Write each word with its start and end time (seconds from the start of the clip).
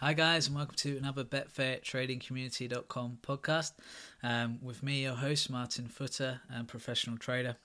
Hi, 0.00 0.12
guys, 0.12 0.46
and 0.46 0.54
welcome 0.54 0.74
to 0.76 0.98
another 0.98 1.24
BetfairTradingCommunity.com 1.24 3.18
podcast 3.22 3.72
um, 4.22 4.58
with 4.60 4.82
me, 4.82 5.04
your 5.04 5.14
host, 5.14 5.48
Martin 5.48 5.88
Footer, 5.88 6.42
and 6.50 6.68
professional 6.68 7.16
trader. 7.16 7.56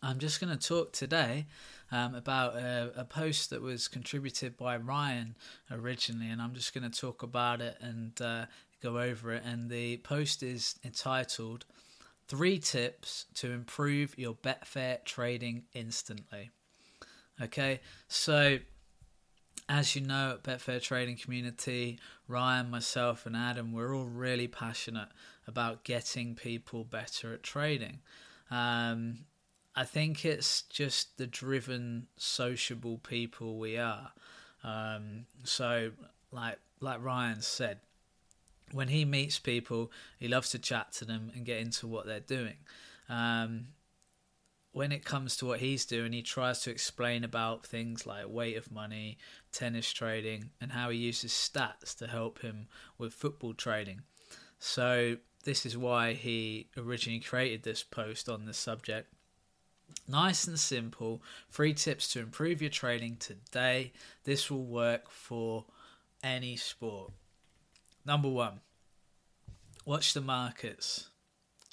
I'm 0.00 0.20
just 0.20 0.40
going 0.40 0.56
to 0.56 0.68
talk 0.68 0.92
today 0.92 1.46
um, 1.90 2.14
about 2.14 2.54
a, 2.54 2.92
a, 2.94 3.04
post 3.04 3.50
that 3.50 3.60
was 3.60 3.88
contributed 3.88 4.56
by 4.56 4.76
Ryan 4.76 5.34
originally, 5.72 6.30
and 6.30 6.40
I'm 6.40 6.54
just 6.54 6.72
going 6.72 6.88
to 6.88 7.00
talk 7.00 7.24
about 7.24 7.60
it 7.60 7.78
and 7.80 8.12
uh, 8.22 8.46
go 8.80 9.00
over 9.00 9.32
it. 9.32 9.42
And 9.44 9.68
the 9.68 9.96
post 9.96 10.44
is 10.44 10.76
entitled 10.84 11.64
Three 12.28 12.60
Tips 12.60 13.26
to 13.34 13.50
Improve 13.50 14.16
Your 14.16 14.34
Betfair 14.34 15.04
Trading 15.04 15.64
Instantly. 15.74 16.52
Okay, 17.42 17.80
so 18.06 18.58
as 19.68 19.96
you 19.96 20.02
know, 20.02 20.32
at 20.32 20.42
Betfair 20.42 20.80
Trading 20.80 21.16
Community, 21.16 21.98
Ryan, 22.28 22.70
myself, 22.70 23.26
and 23.26 23.36
Adam, 23.36 23.72
we're 23.72 23.94
all 23.94 24.04
really 24.04 24.48
passionate 24.48 25.08
about 25.46 25.84
getting 25.84 26.34
people 26.34 26.84
better 26.84 27.32
at 27.32 27.42
trading. 27.42 28.00
Um, 28.50 29.20
I 29.74 29.84
think 29.84 30.24
it's 30.24 30.62
just 30.62 31.16
the 31.18 31.26
driven, 31.26 32.06
sociable 32.16 32.98
people 32.98 33.58
we 33.58 33.76
are. 33.78 34.12
Um, 34.62 35.26
so, 35.42 35.90
like 36.30 36.58
like 36.80 37.02
Ryan 37.02 37.40
said, 37.40 37.78
when 38.72 38.88
he 38.88 39.04
meets 39.04 39.38
people, 39.38 39.90
he 40.18 40.28
loves 40.28 40.50
to 40.50 40.58
chat 40.58 40.92
to 40.92 41.04
them 41.04 41.32
and 41.34 41.44
get 41.44 41.60
into 41.60 41.86
what 41.86 42.06
they're 42.06 42.20
doing. 42.20 42.56
Um, 43.08 43.68
when 44.74 44.90
it 44.90 45.04
comes 45.04 45.36
to 45.36 45.46
what 45.46 45.60
he's 45.60 45.86
doing, 45.86 46.12
he 46.12 46.20
tries 46.20 46.60
to 46.62 46.70
explain 46.70 47.22
about 47.22 47.64
things 47.64 48.08
like 48.08 48.28
weight 48.28 48.56
of 48.56 48.72
money, 48.72 49.16
tennis 49.52 49.92
trading, 49.92 50.50
and 50.60 50.72
how 50.72 50.90
he 50.90 50.98
uses 50.98 51.30
stats 51.30 51.96
to 51.96 52.08
help 52.08 52.40
him 52.40 52.66
with 52.98 53.14
football 53.14 53.54
trading. 53.54 54.00
So, 54.58 55.18
this 55.44 55.64
is 55.64 55.78
why 55.78 56.14
he 56.14 56.70
originally 56.76 57.20
created 57.20 57.62
this 57.62 57.84
post 57.84 58.28
on 58.28 58.46
this 58.46 58.58
subject. 58.58 59.12
Nice 60.08 60.48
and 60.48 60.58
simple, 60.58 61.22
three 61.52 61.72
tips 61.72 62.12
to 62.12 62.20
improve 62.20 62.60
your 62.60 62.70
trading 62.70 63.16
today. 63.16 63.92
This 64.24 64.50
will 64.50 64.64
work 64.64 65.08
for 65.08 65.66
any 66.20 66.56
sport. 66.56 67.12
Number 68.04 68.28
one, 68.28 68.58
watch 69.84 70.14
the 70.14 70.20
markets. 70.20 71.10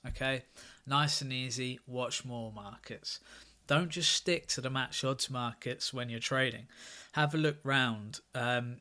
Okay, 0.07 0.43
nice 0.87 1.21
and 1.21 1.31
easy. 1.31 1.79
Watch 1.85 2.25
more 2.25 2.51
markets. 2.51 3.19
Don't 3.67 3.89
just 3.89 4.11
stick 4.11 4.47
to 4.47 4.61
the 4.61 4.69
match 4.69 5.03
odds 5.03 5.29
markets 5.29 5.93
when 5.93 6.09
you're 6.09 6.19
trading. 6.19 6.67
Have 7.13 7.33
a 7.33 7.37
look 7.37 7.57
round 7.63 8.19
um, 8.33 8.77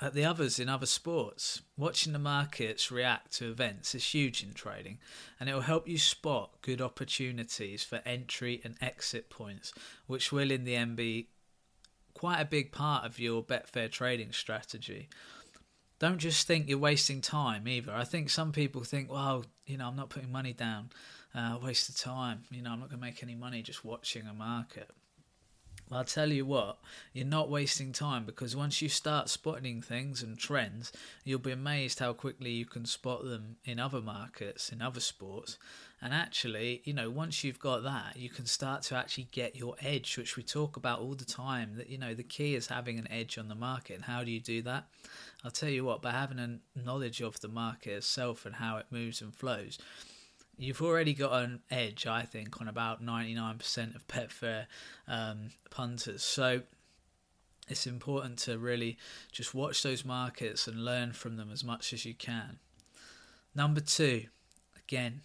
at 0.00 0.14
the 0.14 0.24
others 0.24 0.58
in 0.58 0.68
other 0.68 0.86
sports. 0.86 1.62
Watching 1.76 2.12
the 2.12 2.18
markets 2.18 2.90
react 2.90 3.32
to 3.34 3.50
events 3.50 3.94
is 3.94 4.14
huge 4.14 4.42
in 4.42 4.54
trading, 4.54 4.98
and 5.38 5.48
it 5.48 5.54
will 5.54 5.60
help 5.60 5.86
you 5.86 5.98
spot 5.98 6.62
good 6.62 6.80
opportunities 6.80 7.84
for 7.84 8.00
entry 8.06 8.60
and 8.64 8.76
exit 8.80 9.28
points, 9.28 9.72
which 10.06 10.32
will 10.32 10.50
in 10.50 10.64
the 10.64 10.74
end 10.74 10.96
be 10.96 11.28
quite 12.14 12.40
a 12.40 12.46
big 12.46 12.72
part 12.72 13.04
of 13.04 13.18
your 13.18 13.42
Betfair 13.42 13.90
trading 13.90 14.32
strategy 14.32 15.08
don't 15.98 16.18
just 16.18 16.46
think 16.46 16.68
you're 16.68 16.78
wasting 16.78 17.20
time 17.20 17.66
either. 17.68 17.92
I 17.92 18.04
think 18.04 18.30
some 18.30 18.52
people 18.52 18.82
think, 18.82 19.10
well, 19.10 19.44
you 19.66 19.76
know, 19.76 19.88
I'm 19.88 19.96
not 19.96 20.10
putting 20.10 20.32
money 20.32 20.52
down, 20.52 20.90
uh, 21.34 21.58
waste 21.62 21.88
of 21.88 21.96
time. 21.96 22.44
You 22.50 22.62
know, 22.62 22.70
I'm 22.70 22.80
not 22.80 22.88
going 22.88 23.00
to 23.00 23.06
make 23.06 23.22
any 23.22 23.34
money 23.34 23.62
just 23.62 23.84
watching 23.84 24.26
a 24.26 24.34
market. 24.34 24.90
I'll 25.92 26.04
tell 26.04 26.32
you 26.32 26.46
what, 26.46 26.78
you're 27.12 27.26
not 27.26 27.50
wasting 27.50 27.92
time 27.92 28.24
because 28.24 28.56
once 28.56 28.80
you 28.80 28.88
start 28.88 29.28
spotting 29.28 29.82
things 29.82 30.22
and 30.22 30.38
trends, 30.38 30.90
you'll 31.24 31.38
be 31.38 31.52
amazed 31.52 31.98
how 31.98 32.14
quickly 32.14 32.50
you 32.50 32.64
can 32.64 32.86
spot 32.86 33.24
them 33.24 33.56
in 33.64 33.78
other 33.78 34.00
markets, 34.00 34.70
in 34.70 34.80
other 34.80 35.00
sports. 35.00 35.58
And 36.00 36.12
actually, 36.12 36.82
you 36.84 36.92
know, 36.94 37.10
once 37.10 37.44
you've 37.44 37.58
got 37.58 37.82
that, 37.84 38.16
you 38.16 38.28
can 38.28 38.46
start 38.46 38.82
to 38.84 38.96
actually 38.96 39.28
get 39.30 39.56
your 39.56 39.76
edge, 39.80 40.18
which 40.18 40.36
we 40.36 40.42
talk 40.42 40.76
about 40.76 41.00
all 41.00 41.14
the 41.14 41.24
time. 41.24 41.76
That, 41.76 41.88
you 41.88 41.98
know, 41.98 42.14
the 42.14 42.22
key 42.22 42.54
is 42.54 42.66
having 42.66 42.98
an 42.98 43.10
edge 43.10 43.38
on 43.38 43.48
the 43.48 43.54
market. 43.54 43.94
And 43.94 44.04
how 44.04 44.24
do 44.24 44.30
you 44.30 44.40
do 44.40 44.62
that? 44.62 44.86
I'll 45.44 45.50
tell 45.50 45.68
you 45.68 45.84
what, 45.84 46.02
by 46.02 46.10
having 46.10 46.38
a 46.38 46.58
knowledge 46.78 47.20
of 47.20 47.40
the 47.40 47.48
market 47.48 47.92
itself 47.92 48.44
and 48.44 48.56
how 48.56 48.78
it 48.78 48.86
moves 48.90 49.22
and 49.22 49.34
flows, 49.34 49.78
you've 50.56 50.82
already 50.82 51.14
got 51.14 51.32
an 51.42 51.60
edge, 51.70 52.06
I 52.06 52.22
think, 52.22 52.60
on 52.60 52.68
about 52.68 53.04
99% 53.04 53.94
of 53.94 54.06
Betfair 54.06 54.66
um, 55.08 55.50
punters. 55.70 56.22
So 56.22 56.62
it's 57.68 57.86
important 57.86 58.38
to 58.40 58.58
really 58.58 58.98
just 59.32 59.54
watch 59.54 59.82
those 59.82 60.04
markets 60.04 60.66
and 60.66 60.84
learn 60.84 61.12
from 61.12 61.36
them 61.36 61.50
as 61.52 61.64
much 61.64 61.92
as 61.92 62.04
you 62.04 62.14
can. 62.14 62.58
Number 63.54 63.80
two, 63.80 64.24
again, 64.76 65.22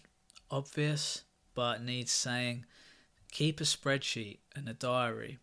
obvious 0.50 1.22
but 1.54 1.82
needs 1.82 2.12
saying 2.12 2.64
keep 3.30 3.60
a 3.60 3.64
spreadsheet 3.64 4.38
and 4.54 4.68
a 4.68 4.74
diary 4.74 5.38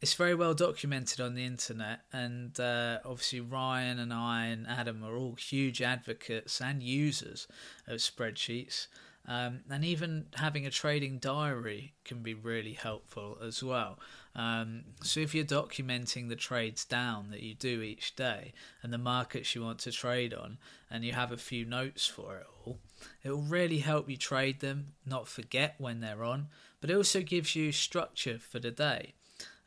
it's 0.00 0.14
very 0.14 0.34
well 0.34 0.54
documented 0.54 1.20
on 1.20 1.34
the 1.34 1.44
internet, 1.44 2.00
and 2.12 2.58
uh, 2.60 2.98
obviously 3.04 3.40
Ryan 3.40 3.98
and 3.98 4.12
I 4.12 4.46
and 4.46 4.66
Adam 4.66 5.02
are 5.04 5.16
all 5.16 5.34
huge 5.34 5.82
advocates 5.82 6.60
and 6.60 6.82
users 6.82 7.48
of 7.86 7.98
spreadsheets. 7.98 8.86
Um, 9.26 9.60
and 9.68 9.84
even 9.84 10.26
having 10.36 10.64
a 10.64 10.70
trading 10.70 11.18
diary 11.18 11.92
can 12.04 12.22
be 12.22 12.32
really 12.32 12.72
helpful 12.72 13.36
as 13.42 13.62
well. 13.62 13.98
Um, 14.34 14.84
so 15.02 15.20
if 15.20 15.34
you're 15.34 15.44
documenting 15.44 16.30
the 16.30 16.36
trades 16.36 16.86
down 16.86 17.30
that 17.30 17.42
you 17.42 17.54
do 17.54 17.82
each 17.82 18.16
day 18.16 18.54
and 18.82 18.90
the 18.90 18.96
markets 18.96 19.54
you 19.54 19.62
want 19.62 19.80
to 19.80 19.92
trade 19.92 20.32
on, 20.32 20.56
and 20.90 21.04
you 21.04 21.12
have 21.12 21.30
a 21.30 21.36
few 21.36 21.66
notes 21.66 22.06
for 22.06 22.38
it 22.38 22.46
all, 22.64 22.78
it 23.22 23.30
will 23.30 23.42
really 23.42 23.80
help 23.80 24.08
you 24.08 24.16
trade 24.16 24.60
them, 24.60 24.94
not 25.04 25.28
forget 25.28 25.74
when 25.76 26.00
they're 26.00 26.24
on, 26.24 26.46
but 26.80 26.88
it 26.88 26.96
also 26.96 27.20
gives 27.20 27.54
you 27.54 27.70
structure 27.70 28.38
for 28.38 28.60
the 28.60 28.70
day. 28.70 29.12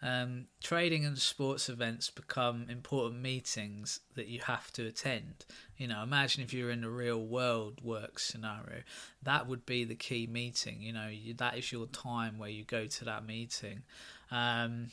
Um, 0.04 0.46
trading 0.64 1.06
and 1.06 1.18
sports 1.18 1.70
events 1.70 2.10
become 2.10 2.66
important 2.70 3.22
meetings 3.22 4.00
that 4.16 4.28
you 4.28 4.40
have 4.40 4.72
to 4.74 4.88
attend. 4.88 5.46
You 5.78 5.88
know, 5.88 6.02
imagine 6.02 6.44
if 6.44 6.54
you're 6.54 6.72
in 6.72 6.84
a 6.84 6.90
real 6.90 7.24
world 7.24 7.84
work 7.84 8.18
scenario, 8.18 8.82
that 9.22 9.48
would 9.48 9.66
be 9.66 9.84
the 9.84 9.96
key 9.96 10.26
meeting. 10.26 10.82
You 10.82 10.94
know, 10.94 11.08
you, 11.08 11.36
that 11.36 11.56
is 11.56 11.72
your 11.72 11.86
time 11.86 12.40
where 12.40 12.50
you 12.50 12.64
go 12.64 12.88
to 12.88 13.06
that 13.06 13.26
meeting. 13.26 13.84
Um, 14.32 14.88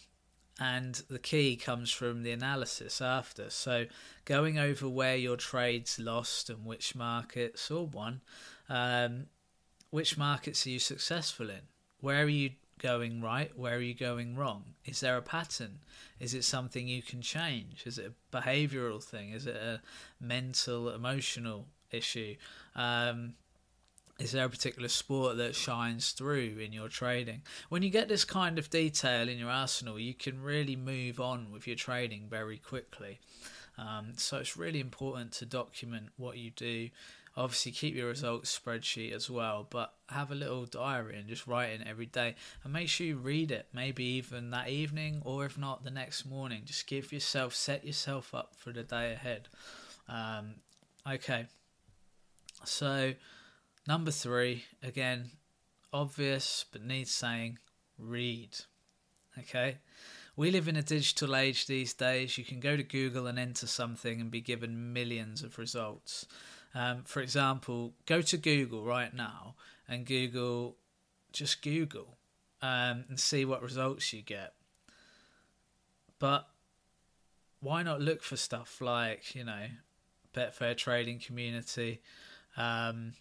and 0.60 1.02
the 1.08 1.18
key 1.18 1.56
comes 1.56 1.90
from 1.90 2.22
the 2.22 2.32
analysis 2.32 3.00
after. 3.00 3.48
So, 3.48 3.86
going 4.24 4.58
over 4.58 4.88
where 4.88 5.16
your 5.16 5.36
trades 5.36 5.98
lost 5.98 6.50
and 6.50 6.64
which 6.66 6.94
markets 6.94 7.70
or 7.70 7.86
won, 7.86 8.20
um, 8.68 9.26
which 9.90 10.18
markets 10.18 10.66
are 10.66 10.70
you 10.70 10.80
successful 10.80 11.48
in? 11.48 11.62
Where 12.00 12.24
are 12.24 12.28
you 12.28 12.50
going 12.78 13.20
right? 13.20 13.56
Where 13.56 13.76
are 13.76 13.80
you 13.80 13.94
going 13.94 14.36
wrong? 14.36 14.74
Is 14.84 15.00
there 15.00 15.16
a 15.16 15.22
pattern? 15.22 15.80
Is 16.20 16.34
it 16.34 16.44
something 16.44 16.88
you 16.88 17.02
can 17.02 17.20
change? 17.20 17.84
Is 17.86 17.98
it 17.98 18.12
a 18.12 18.36
behavioral 18.36 19.02
thing? 19.02 19.30
Is 19.30 19.46
it 19.46 19.56
a 19.56 19.80
mental, 20.20 20.88
emotional 20.90 21.66
issue? 21.90 22.36
Um, 22.74 23.34
is 24.18 24.32
there 24.32 24.46
a 24.46 24.50
particular 24.50 24.88
sport 24.88 25.36
that 25.36 25.54
shines 25.54 26.10
through 26.10 26.58
in 26.58 26.72
your 26.72 26.88
trading? 26.88 27.42
When 27.68 27.82
you 27.82 27.90
get 27.90 28.08
this 28.08 28.24
kind 28.24 28.58
of 28.58 28.68
detail 28.68 29.28
in 29.28 29.38
your 29.38 29.50
arsenal, 29.50 29.98
you 29.98 30.12
can 30.12 30.42
really 30.42 30.74
move 30.74 31.20
on 31.20 31.52
with 31.52 31.68
your 31.68 31.76
trading 31.76 32.26
very 32.28 32.58
quickly. 32.58 33.20
Um, 33.78 34.14
so 34.16 34.38
it's 34.38 34.56
really 34.56 34.80
important 34.80 35.30
to 35.34 35.46
document 35.46 36.08
what 36.16 36.36
you 36.36 36.50
do 36.50 36.90
obviously 37.38 37.70
keep 37.70 37.94
your 37.94 38.08
results 38.08 38.58
spreadsheet 38.58 39.12
as 39.12 39.30
well, 39.30 39.66
but 39.70 39.94
have 40.08 40.32
a 40.32 40.34
little 40.34 40.66
diary 40.66 41.16
and 41.16 41.28
just 41.28 41.46
write 41.46 41.70
in 41.70 41.86
every 41.86 42.06
day 42.06 42.34
and 42.64 42.72
make 42.72 42.88
sure 42.88 43.06
you 43.06 43.16
read 43.16 43.52
it, 43.52 43.68
maybe 43.72 44.04
even 44.04 44.50
that 44.50 44.68
evening 44.68 45.22
or 45.24 45.46
if 45.46 45.56
not 45.56 45.84
the 45.84 45.90
next 45.90 46.26
morning. 46.26 46.62
Just 46.64 46.88
give 46.88 47.12
yourself, 47.12 47.54
set 47.54 47.86
yourself 47.86 48.34
up 48.34 48.56
for 48.56 48.72
the 48.72 48.82
day 48.82 49.12
ahead. 49.12 49.48
Um, 50.08 50.56
okay, 51.08 51.46
so 52.64 53.14
number 53.86 54.10
three, 54.10 54.64
again, 54.82 55.30
obvious 55.92 56.64
but 56.72 56.82
needs 56.82 57.12
saying, 57.12 57.58
read. 57.98 58.50
Okay. 59.38 59.78
We 60.34 60.50
live 60.50 60.68
in 60.68 60.76
a 60.76 60.82
digital 60.82 61.34
age 61.34 61.66
these 61.66 61.94
days. 61.94 62.38
You 62.38 62.44
can 62.44 62.60
go 62.60 62.76
to 62.76 62.82
Google 62.82 63.26
and 63.26 63.38
enter 63.38 63.66
something 63.66 64.20
and 64.20 64.30
be 64.30 64.40
given 64.40 64.92
millions 64.92 65.42
of 65.42 65.58
results. 65.58 66.26
Um, 66.74 67.02
for 67.04 67.20
example, 67.20 67.94
go 68.06 68.20
to 68.22 68.36
Google 68.36 68.84
right 68.84 69.12
now 69.12 69.54
and 69.88 70.04
Google, 70.04 70.76
just 71.32 71.62
Google, 71.62 72.18
um, 72.62 73.04
and 73.08 73.18
see 73.18 73.44
what 73.44 73.62
results 73.62 74.12
you 74.12 74.22
get. 74.22 74.52
But 76.18 76.48
why 77.60 77.82
not 77.82 78.00
look 78.00 78.22
for 78.22 78.36
stuff 78.36 78.80
like 78.80 79.34
you 79.34 79.44
know, 79.44 79.66
Betfair 80.34 80.76
trading 80.76 81.18
community, 81.18 82.00
um, 82.56 83.14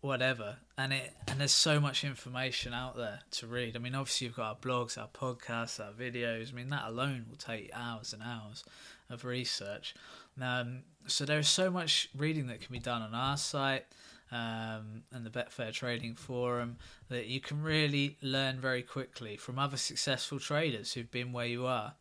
whatever, 0.00 0.56
and 0.78 0.92
it 0.92 1.14
and 1.28 1.40
there's 1.40 1.52
so 1.52 1.80
much 1.80 2.04
information 2.04 2.72
out 2.72 2.96
there 2.96 3.20
to 3.32 3.46
read. 3.46 3.76
I 3.76 3.78
mean, 3.78 3.94
obviously 3.94 4.26
you've 4.26 4.36
got 4.36 4.48
our 4.48 4.56
blogs, 4.56 4.98
our 4.98 5.08
podcasts, 5.08 5.78
our 5.78 5.92
videos. 5.92 6.52
I 6.52 6.56
mean, 6.56 6.70
that 6.70 6.84
alone 6.86 7.26
will 7.28 7.36
take 7.36 7.70
hours 7.74 8.12
and 8.12 8.22
hours. 8.22 8.64
of 9.10 9.24
research. 9.24 9.94
Um, 10.40 10.82
so 11.06 11.24
there 11.24 11.38
is 11.38 11.48
so 11.48 11.70
much 11.70 12.08
reading 12.16 12.46
that 12.46 12.60
can 12.60 12.72
be 12.72 12.78
done 12.78 13.02
on 13.02 13.14
our 13.14 13.36
site 13.36 13.84
um, 14.32 15.02
and 15.12 15.26
the 15.26 15.30
Betfair 15.30 15.72
Trading 15.72 16.14
Forum 16.14 16.76
that 17.08 17.26
you 17.26 17.40
can 17.40 17.62
really 17.62 18.16
learn 18.22 18.60
very 18.60 18.82
quickly 18.82 19.36
from 19.36 19.58
other 19.58 19.76
successful 19.76 20.38
traders 20.38 20.92
who've 20.92 21.10
been 21.10 21.32
where 21.32 21.46
you 21.46 21.66
are. 21.66 21.94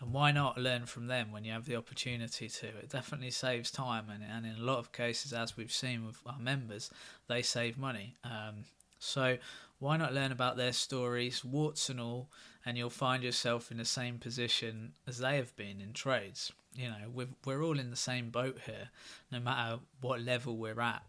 And 0.00 0.12
why 0.12 0.30
not 0.30 0.58
learn 0.58 0.84
from 0.84 1.06
them 1.06 1.32
when 1.32 1.44
you 1.44 1.52
have 1.52 1.64
the 1.64 1.76
opportunity 1.76 2.48
to? 2.48 2.66
It 2.66 2.90
definitely 2.90 3.30
saves 3.30 3.70
time, 3.70 4.10
and, 4.10 4.22
and 4.22 4.44
in 4.44 4.60
a 4.60 4.64
lot 4.64 4.78
of 4.78 4.92
cases, 4.92 5.32
as 5.32 5.56
we've 5.56 5.72
seen 5.72 6.06
with 6.06 6.18
our 6.26 6.38
members, 6.38 6.90
they 7.28 7.40
save 7.40 7.78
money. 7.78 8.14
Um, 8.22 8.64
so 8.98 9.38
why 9.78 9.96
not 9.96 10.14
learn 10.14 10.32
about 10.32 10.56
their 10.56 10.72
stories, 10.72 11.44
warts 11.44 11.88
and 11.88 12.00
all, 12.00 12.28
and 12.64 12.76
you'll 12.76 12.90
find 12.90 13.22
yourself 13.22 13.70
in 13.70 13.76
the 13.78 13.84
same 13.84 14.18
position 14.18 14.92
as 15.06 15.18
they 15.18 15.36
have 15.36 15.54
been 15.56 15.80
in 15.80 15.92
trades. 15.92 16.52
You 16.74 16.88
know, 16.88 17.10
we're, 17.12 17.28
we're 17.44 17.62
all 17.62 17.78
in 17.78 17.90
the 17.90 17.96
same 17.96 18.30
boat 18.30 18.58
here, 18.66 18.90
no 19.30 19.40
matter 19.40 19.78
what 20.00 20.20
level 20.20 20.56
we're 20.56 20.80
at 20.80 21.02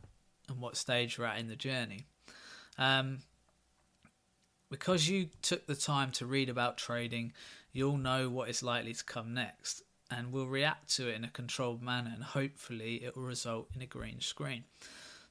and 0.48 0.60
what 0.60 0.78
stage 0.78 1.18
we're 1.18 1.26
at 1.26 1.40
in 1.40 1.48
the 1.48 1.56
journey. 1.56 2.06
Um, 2.78 3.20
because 4.70 5.08
you 5.10 5.30
took 5.42 5.66
the 5.66 5.76
time 5.76 6.12
to 6.14 6.26
read 6.26 6.50
about 6.50 6.78
trading, 6.78 7.34
you'll 7.72 7.98
know 7.98 8.30
what 8.30 8.50
is 8.50 8.64
likely 8.64 8.94
to 8.94 9.04
come 9.04 9.34
next 9.34 9.84
and 10.10 10.32
will 10.32 10.48
react 10.48 10.96
to 10.96 11.10
it 11.10 11.16
in 11.16 11.24
a 11.24 11.30
controlled 11.30 11.82
manner, 11.82 12.12
and 12.14 12.24
hopefully, 12.24 12.96
it 13.04 13.16
will 13.16 13.24
result 13.24 13.70
in 13.76 13.82
a 13.82 13.86
green 13.86 14.22
screen. 14.22 14.64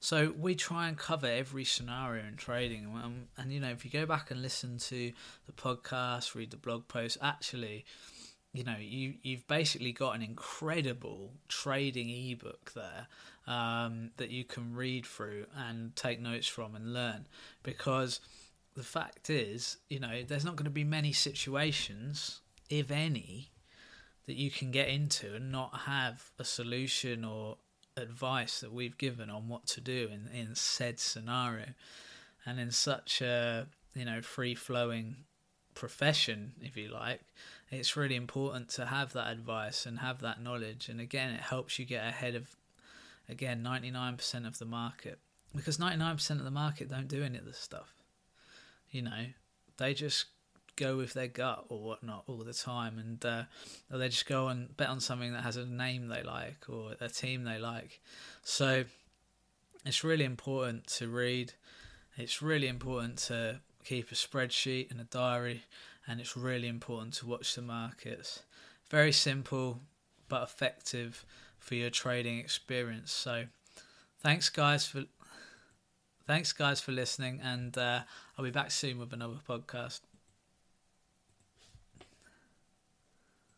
So 0.00 0.34
we 0.38 0.54
try 0.54 0.88
and 0.88 0.96
cover 0.96 1.26
every 1.26 1.64
scenario 1.64 2.24
in 2.24 2.36
trading, 2.36 2.86
um, 3.02 3.28
and 3.36 3.52
you 3.52 3.60
know 3.60 3.70
if 3.70 3.84
you 3.84 3.90
go 3.90 4.06
back 4.06 4.30
and 4.30 4.42
listen 4.42 4.78
to 4.78 5.12
the 5.46 5.52
podcast, 5.52 6.34
read 6.34 6.50
the 6.50 6.56
blog 6.56 6.86
post, 6.88 7.16
actually, 7.22 7.86
you 8.52 8.64
know 8.64 8.76
you 8.78 9.14
you've 9.22 9.46
basically 9.48 9.92
got 9.92 10.14
an 10.14 10.22
incredible 10.22 11.32
trading 11.48 12.10
ebook 12.10 12.72
there 12.74 13.06
um, 13.46 14.10
that 14.18 14.30
you 14.30 14.44
can 14.44 14.74
read 14.74 15.06
through 15.06 15.46
and 15.56 15.96
take 15.96 16.20
notes 16.20 16.46
from 16.46 16.74
and 16.74 16.92
learn 16.92 17.26
because 17.62 18.20
the 18.76 18.82
fact 18.82 19.30
is, 19.30 19.78
you 19.88 19.98
know, 19.98 20.22
there's 20.22 20.44
not 20.44 20.54
going 20.54 20.64
to 20.64 20.70
be 20.70 20.84
many 20.84 21.12
situations, 21.12 22.40
if 22.68 22.90
any, 22.90 23.50
that 24.26 24.36
you 24.36 24.50
can 24.50 24.70
get 24.70 24.88
into 24.88 25.34
and 25.34 25.50
not 25.50 25.80
have 25.86 26.30
a 26.38 26.44
solution 26.44 27.24
or 27.24 27.56
advice 27.96 28.60
that 28.60 28.72
we've 28.72 28.98
given 28.98 29.30
on 29.30 29.48
what 29.48 29.66
to 29.66 29.80
do 29.80 30.10
in, 30.12 30.28
in 30.38 30.54
said 30.54 31.00
scenario. 31.00 31.68
And 32.44 32.60
in 32.60 32.70
such 32.70 33.22
a, 33.22 33.66
you 33.94 34.04
know, 34.04 34.20
free 34.20 34.54
flowing 34.54 35.16
profession, 35.74 36.52
if 36.60 36.76
you 36.76 36.88
like, 36.88 37.20
it's 37.70 37.96
really 37.96 38.14
important 38.14 38.68
to 38.70 38.86
have 38.86 39.14
that 39.14 39.32
advice 39.32 39.86
and 39.86 40.00
have 40.00 40.20
that 40.20 40.42
knowledge. 40.42 40.88
And 40.90 41.00
again, 41.00 41.32
it 41.32 41.40
helps 41.40 41.78
you 41.78 41.86
get 41.86 42.06
ahead 42.06 42.34
of, 42.34 42.54
again, 43.28 43.64
99% 43.64 44.46
of 44.46 44.58
the 44.58 44.66
market. 44.66 45.18
Because 45.54 45.78
99% 45.78 46.30
of 46.32 46.44
the 46.44 46.50
market 46.50 46.90
don't 46.90 47.08
do 47.08 47.24
any 47.24 47.38
of 47.38 47.46
this 47.46 47.58
stuff. 47.58 47.94
You 48.96 49.02
know, 49.02 49.26
they 49.76 49.92
just 49.92 50.24
go 50.76 50.96
with 50.96 51.12
their 51.12 51.28
gut 51.28 51.66
or 51.68 51.78
whatnot 51.82 52.24
all 52.26 52.38
the 52.38 52.54
time, 52.54 52.98
and 52.98 53.22
uh, 53.26 53.42
they 53.90 54.08
just 54.08 54.24
go 54.24 54.48
and 54.48 54.74
bet 54.74 54.88
on 54.88 55.00
something 55.00 55.34
that 55.34 55.42
has 55.42 55.58
a 55.58 55.66
name 55.66 56.08
they 56.08 56.22
like 56.22 56.64
or 56.66 56.92
a 56.98 57.10
team 57.10 57.44
they 57.44 57.58
like. 57.58 58.00
So 58.42 58.84
it's 59.84 60.02
really 60.02 60.24
important 60.24 60.86
to 60.86 61.08
read. 61.08 61.52
It's 62.16 62.40
really 62.40 62.68
important 62.68 63.18
to 63.28 63.60
keep 63.84 64.10
a 64.10 64.14
spreadsheet 64.14 64.90
and 64.90 64.98
a 64.98 65.04
diary, 65.04 65.64
and 66.08 66.18
it's 66.18 66.38
really 66.38 66.68
important 66.68 67.12
to 67.16 67.26
watch 67.26 67.54
the 67.54 67.60
markets. 67.60 68.44
Very 68.90 69.12
simple 69.12 69.80
but 70.26 70.42
effective 70.42 71.26
for 71.58 71.74
your 71.74 71.90
trading 71.90 72.38
experience. 72.38 73.12
So, 73.12 73.44
thanks 74.20 74.48
guys 74.48 74.86
for 74.86 75.04
thanks 76.26 76.52
guys 76.52 76.80
for 76.80 76.92
listening, 76.92 77.40
and 77.42 77.76
uh, 77.76 78.00
I'll 78.36 78.44
be 78.44 78.50
back 78.50 78.70
soon 78.70 78.98
with 78.98 79.12
another 79.12 79.38
podcast. 79.48 80.00